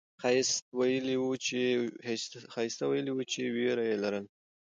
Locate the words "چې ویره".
3.37-3.83